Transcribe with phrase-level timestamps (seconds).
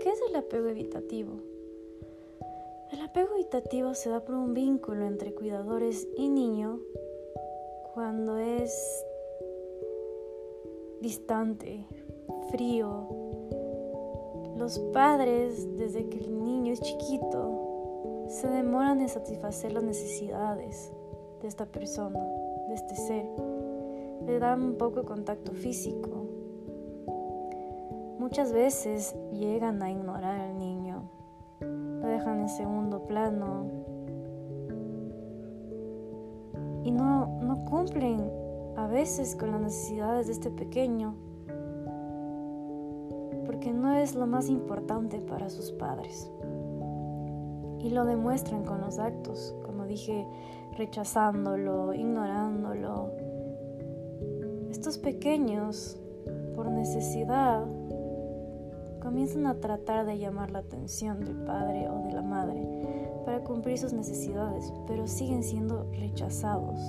[0.00, 1.32] ¿Qué es el apego evitativo?
[2.92, 6.80] El apego evitativo se da por un vínculo entre cuidadores y niño
[7.94, 9.04] cuando es
[11.00, 11.86] distante,
[12.50, 13.08] frío.
[14.56, 20.92] Los padres, desde que el niño es chiquito, se demoran en satisfacer las necesidades
[21.42, 22.20] de esta persona,
[22.68, 23.26] de este ser.
[24.26, 26.23] Le dan poco contacto físico.
[28.24, 31.02] Muchas veces llegan a ignorar al niño,
[31.60, 33.66] lo dejan en segundo plano
[36.84, 38.32] y no, no cumplen
[38.76, 41.14] a veces con las necesidades de este pequeño,
[43.44, 46.32] porque no es lo más importante para sus padres.
[47.80, 50.26] Y lo demuestran con los actos, como dije,
[50.78, 53.10] rechazándolo, ignorándolo.
[54.70, 56.00] Estos pequeños,
[56.56, 57.66] por necesidad,
[59.04, 63.78] comienzan a tratar de llamar la atención del padre o de la madre para cumplir
[63.78, 66.80] sus necesidades, pero siguen siendo rechazados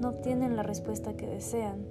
[0.00, 1.86] no obtienen la respuesta que desean.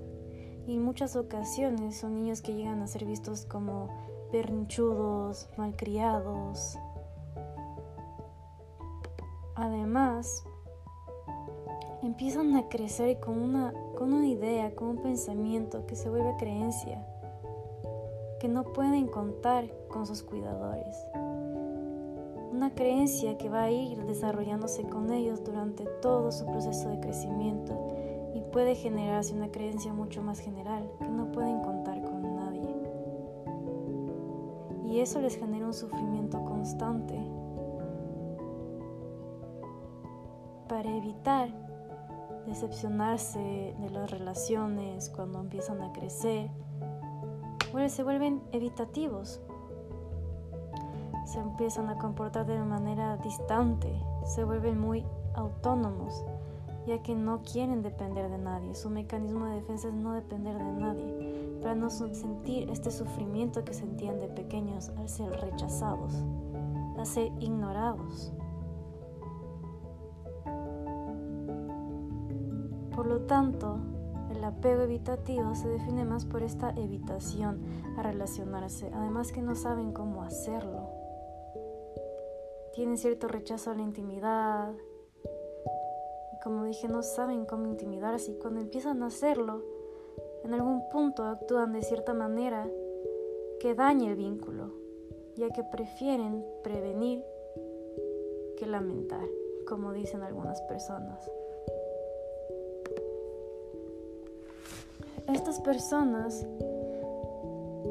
[0.67, 3.87] Y en muchas ocasiones son niños que llegan a ser vistos como
[4.31, 6.77] berrinchudos, malcriados.
[9.55, 10.43] Además,
[12.01, 17.05] empiezan a crecer con una, con una idea, con un pensamiento que se vuelve creencia,
[18.39, 20.95] que no pueden contar con sus cuidadores.
[22.51, 27.73] Una creencia que va a ir desarrollándose con ellos durante todo su proceso de crecimiento
[28.33, 32.75] y puede generarse una creencia mucho más general, que no pueden contar con nadie.
[34.85, 37.15] Y eso les genera un sufrimiento constante.
[40.67, 41.49] Para evitar
[42.47, 46.49] decepcionarse de las relaciones cuando empiezan a crecer,
[47.89, 49.41] se vuelven evitativos,
[51.25, 53.91] se empiezan a comportar de manera distante,
[54.25, 55.05] se vuelven muy
[55.35, 56.23] autónomos
[56.89, 58.73] ya que no quieren depender de nadie.
[58.73, 63.73] Su mecanismo de defensa es no depender de nadie, para no sentir este sufrimiento que
[63.73, 66.13] sentían de pequeños al ser rechazados,
[66.97, 68.33] al ser ignorados.
[72.95, 73.77] Por lo tanto,
[74.29, 77.61] el apego evitativo se define más por esta evitación
[77.97, 80.89] a relacionarse, además que no saben cómo hacerlo.
[82.73, 84.73] Tienen cierto rechazo a la intimidad,
[86.43, 89.61] como dije, no saben cómo intimidarse y cuando empiezan a hacerlo,
[90.43, 92.69] en algún punto actúan de cierta manera
[93.59, 94.71] que daña el vínculo,
[95.35, 97.23] ya que prefieren prevenir
[98.57, 99.27] que lamentar,
[99.67, 101.29] como dicen algunas personas.
[105.33, 106.47] Estas personas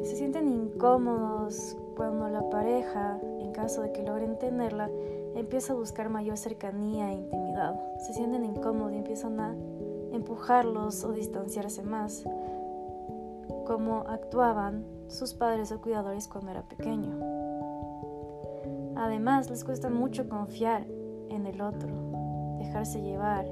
[0.03, 4.91] se sienten incómodos cuando la pareja, en caso de que logren tenerla,
[5.37, 7.81] empieza a buscar mayor cercanía e intimidad.
[7.99, 9.55] Se sienten incómodos y empiezan a
[10.13, 12.25] empujarlos o distanciarse más,
[13.67, 17.21] como actuaban sus padres o cuidadores cuando era pequeño.
[18.97, 20.89] Además, les cuesta mucho confiar
[21.29, 21.89] en el otro,
[22.59, 23.47] dejarse llevar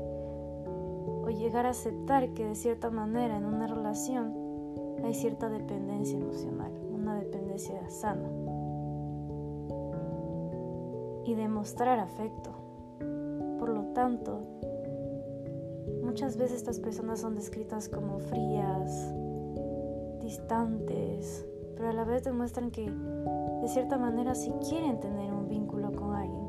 [1.27, 4.33] o llegar a aceptar que de cierta manera en una relación
[5.05, 8.29] hay cierta dependencia emocional, una dependencia sana
[11.25, 12.51] y demostrar afecto.
[13.59, 14.41] Por lo tanto,
[16.05, 19.13] muchas veces estas personas son descritas como frías,
[20.21, 21.45] distantes,
[21.77, 26.15] pero a la vez demuestran que de cierta manera sí quieren tener un vínculo con
[26.15, 26.47] alguien,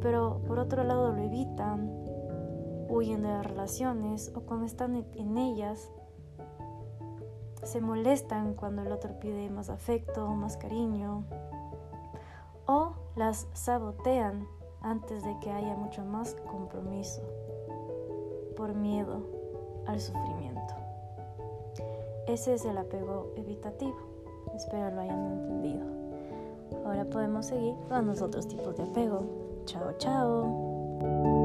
[0.00, 2.09] pero por otro lado lo evitan,
[2.90, 5.90] huyen de las relaciones o cuando están en ellas
[7.62, 11.24] se molestan cuando el otro pide más afecto, más cariño
[12.66, 14.46] o las sabotean
[14.80, 17.22] antes de que haya mucho más compromiso
[18.56, 19.22] por miedo
[19.86, 20.74] al sufrimiento.
[22.26, 23.96] Ese es el apego evitativo.
[24.54, 25.86] Espero lo hayan entendido.
[26.86, 29.22] Ahora podemos seguir con los otros tipos de apego.
[29.66, 31.39] Chao, chao.